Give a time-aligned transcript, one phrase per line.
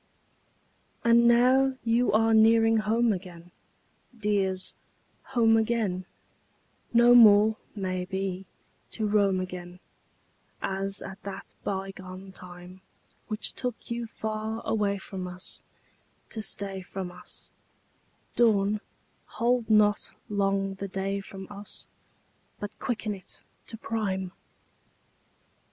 [1.05, 3.51] IV And now you are nearing home again,
[4.17, 4.73] Dears,
[5.25, 6.07] home again;
[6.91, 8.47] No more, may be,
[8.93, 9.79] to roam again
[10.59, 12.81] As at that bygone time,
[13.27, 15.61] Which took you far away from us
[16.31, 17.51] To stay from us;
[18.35, 18.81] Dawn,
[19.37, 21.85] hold not long the day from us,
[22.59, 24.31] But quicken it to prime!